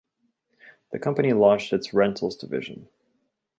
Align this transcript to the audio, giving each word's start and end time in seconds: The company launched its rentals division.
The 0.91 0.97
company 0.97 1.31
launched 1.31 1.73
its 1.73 1.93
rentals 1.93 2.35
division. 2.35 2.89